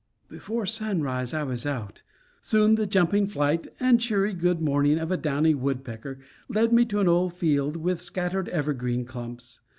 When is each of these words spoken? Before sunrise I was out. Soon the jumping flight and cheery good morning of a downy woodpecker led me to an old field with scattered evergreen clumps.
Before 0.29 0.65
sunrise 0.65 1.31
I 1.31 1.43
was 1.43 1.63
out. 1.63 2.01
Soon 2.41 2.73
the 2.73 2.87
jumping 2.87 3.27
flight 3.27 3.67
and 3.79 4.01
cheery 4.01 4.33
good 4.33 4.59
morning 4.59 4.97
of 4.97 5.11
a 5.11 5.15
downy 5.15 5.53
woodpecker 5.53 6.17
led 6.49 6.73
me 6.73 6.85
to 6.85 7.01
an 7.01 7.07
old 7.07 7.33
field 7.35 7.77
with 7.77 8.01
scattered 8.01 8.49
evergreen 8.49 9.05
clumps. 9.05 9.61